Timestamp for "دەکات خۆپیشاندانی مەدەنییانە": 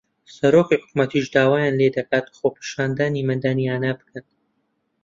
1.97-3.91